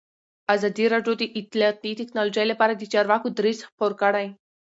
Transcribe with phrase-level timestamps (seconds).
[0.53, 4.27] ازادي راډیو د اطلاعاتی تکنالوژي لپاره د چارواکو دریځ خپور کړی.